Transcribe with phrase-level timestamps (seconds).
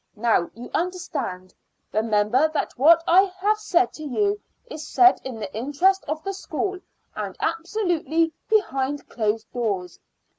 [0.15, 1.53] Now you understand.
[1.93, 6.33] Remember that what I have said to you is said in the interest of the
[6.33, 6.79] school,
[7.15, 9.99] and absolutely behind closed doors.